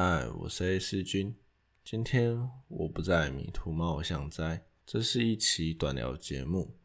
[0.00, 1.34] 嗨，我是 A 四君。
[1.84, 6.78] 今天我不在迷途猫想在，这是一期短聊节目，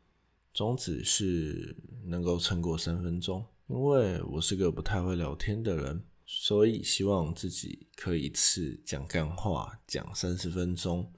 [0.51, 3.45] 宗旨是能够撑过三分钟。
[3.67, 11.13] 因为我是个不太会聊天的人，所以希望自己可以一次讲干话，讲三十分钟。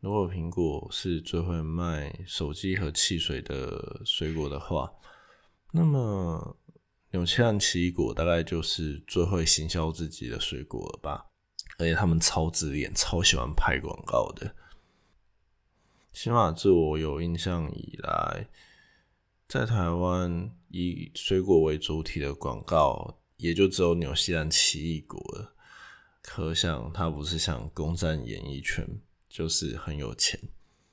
[0.00, 4.92] 如果苹果是最会卖手机和汽水的水果的话，
[5.72, 6.58] 那么。
[7.10, 11.24] 纽西兰奇异果大概就是最会行销自己的水果了吧，
[11.78, 14.54] 而且他们超自恋，超喜欢拍广告的。
[16.12, 18.50] 起码自我有印象以来，
[19.48, 25.54] 在台湾以水果为主体的广告，也就只有纽西兰奇异果了。
[26.20, 28.86] 可想他不是想攻占演艺圈，
[29.30, 30.38] 就是很有钱。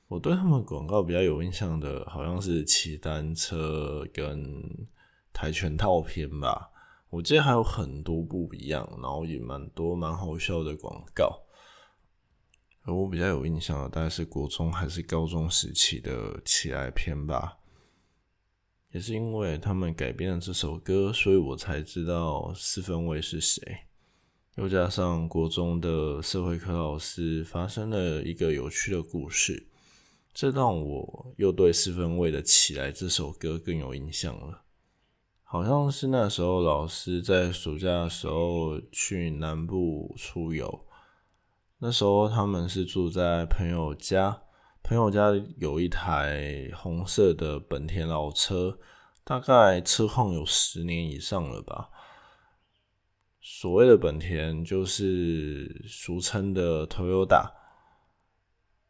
[0.08, 4.88] 我对他们广告比较有印象的，好像是骑单车跟。
[5.36, 6.70] 跆拳套片吧，
[7.10, 11.42] 我记得还有很多不一样，然后也蛮多蛮好笑的广告。
[12.84, 17.58] 而我比较有印象的，大概是国中还是高中时期的起来片吧。
[18.92, 23.60] 也是因为他们改编了这首歌，所以我才知道四分卫是谁。
[24.54, 29.66] 又加上国中的社会科老师发生了一个有趣的故事，
[30.32, 34.62] 这让我又对四分卫的《起来》这首歌更有印象了。
[35.48, 40.84] 好像是那时候老师在暑假的时候去南部出游，
[41.78, 44.42] 那时候他们是住在朋友家，
[44.82, 48.76] 朋友家有一台红色的本田老车，
[49.22, 51.90] 大概车况有十年以上了吧。
[53.40, 57.52] 所谓的本田就是俗称的 Toyota。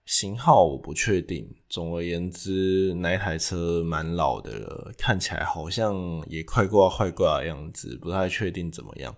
[0.07, 1.47] 型号我不确定。
[1.69, 9.15] 总而言之，那台车蛮老的，看起来好像也快挂快挂的样子，不太确定怎么样。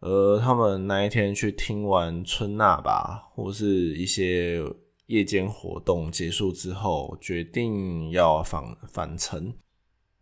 [0.00, 4.60] 而他们那一天去听完春娜吧，或是一些
[5.06, 9.54] 夜间活动结束之后，决定要返返程。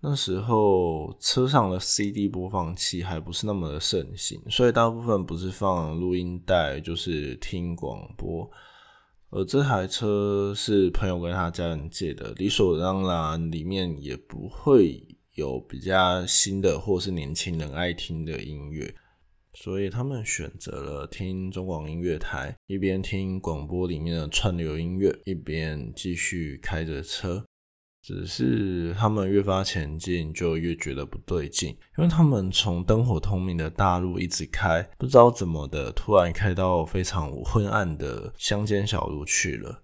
[0.01, 8.51] 那时候车上的 CD 播放器还不是那么的盛行，所以大部分不是放录音带，就是听广播。
[9.31, 18.95] 而这台车是朋友跟他家人借的，理所当然里面也不会有比较新的或是年轻人爱听的音乐，
[19.53, 27.45] 所以他们选择了听中广音乐台，一边听广播里面的串流音乐，一边继续开着车。
[28.03, 39.83] 只是他们越发前进，就越觉得不对劲，因为他们从灯火通明的大路一直开，不知道怎么的，突然开到非常昏暗的乡间小路去了。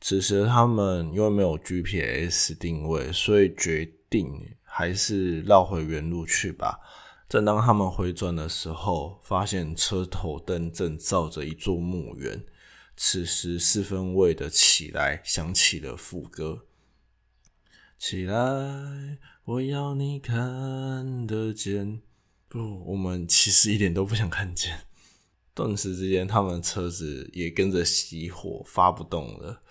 [0.00, 4.30] 此时他们因为没有 GPS 定位，所以决定
[4.62, 6.78] 还是绕回原路去吧。
[7.28, 12.44] 正当他们回转的时候，发现车头灯正照着一座墓园。
[12.96, 16.66] 此时四分位的起来，响起了副歌。
[17.98, 22.02] 起来，我要你看得见。
[22.46, 24.80] 不，我们其实一点都不想看见。
[25.54, 29.62] 顿时之间，他们车子也跟着熄火，发不动了。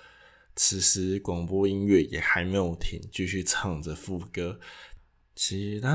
[0.56, 4.60] 此时，广播音乐也还没有停，继续唱着副歌：
[5.36, 5.92] 起来，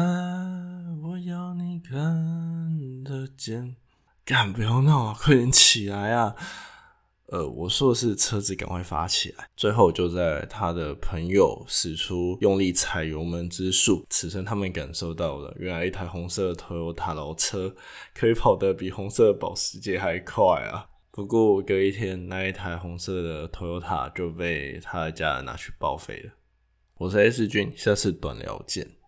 [1.02, 3.76] 我要你看得见。
[4.24, 6.36] 干，不要闹啊，快点起来啊！
[7.30, 9.48] 呃，我说的是车子赶快发起来。
[9.56, 17.74] 最后就在他的朋友使出用力踩油门之术，此时他们感受到了，原来一台红色的 Toyota 老车
[18.14, 20.86] 可以跑得比红色的保时捷还快啊！
[21.12, 26.32] 不过隔一天，那一台红色的 Toyota 就被他的家人拿去报废了。
[26.98, 28.99] 我是 S 君，下次短聊见。